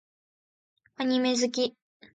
[0.95, 1.75] アニメ好き